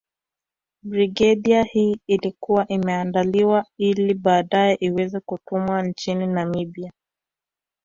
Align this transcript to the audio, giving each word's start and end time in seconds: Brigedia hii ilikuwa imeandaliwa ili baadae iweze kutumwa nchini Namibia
Brigedia 0.83 1.63
hii 1.63 1.99
ilikuwa 2.07 2.67
imeandaliwa 2.67 3.65
ili 3.77 4.13
baadae 4.13 4.75
iweze 4.75 5.19
kutumwa 5.19 5.81
nchini 5.83 6.27
Namibia 6.27 6.91